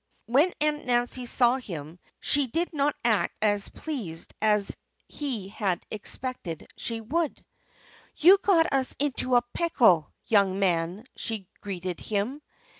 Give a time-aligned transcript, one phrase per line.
[0.25, 4.75] When Aunt Nancy saw him she did not act half as pleased as
[5.07, 7.45] he had expected she would.
[8.15, 12.41] "You got us into a pickle, young man!" she greeted him.